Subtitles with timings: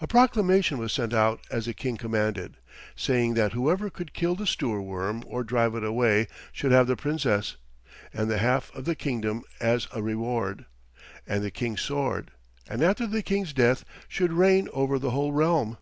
[0.00, 2.56] A proclamation was sent out as the King commanded,
[2.96, 7.54] saying that whoever could kill the Stoorworm or drive it away should have the Princess,
[8.12, 10.64] and the half of the kingdom as a reward,
[11.24, 12.32] and the King's sword,
[12.68, 15.78] and after the King's death should reign over the whole realm.